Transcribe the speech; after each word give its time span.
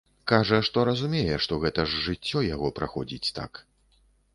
Кажа, 0.29 0.59
што 0.69 0.85
разумее, 0.89 1.37
што 1.47 1.61
гэта 1.67 1.87
ж 1.93 2.03
жыццё 2.09 2.45
яго 2.55 2.75
праходзіць 2.79 3.33
так. 3.41 3.67